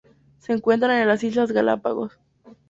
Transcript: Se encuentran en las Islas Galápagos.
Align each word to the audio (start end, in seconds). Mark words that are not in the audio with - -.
Se 0.39 0.51
encuentran 0.51 0.97
en 0.99 1.07
las 1.07 1.23
Islas 1.23 1.51
Galápagos. 1.51 2.17